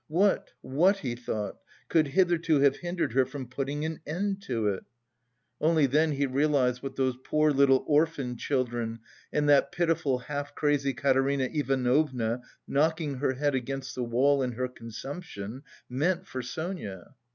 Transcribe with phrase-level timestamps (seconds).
[0.07, 1.57] "What, what," he thought,
[1.87, 4.83] "could hitherto have hindered her from putting an end to it?"
[5.59, 9.01] Only then he realised what those poor little orphan children
[9.31, 14.67] and that pitiful half crazy Katerina Ivanovna, knocking her head against the wall in her
[14.67, 17.13] consumption, meant for Sonia.